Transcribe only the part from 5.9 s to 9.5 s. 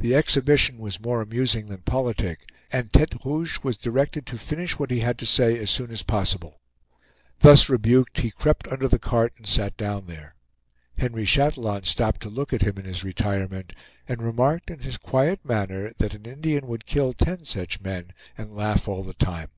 as possible. Thus rebuked, he crept under the cart and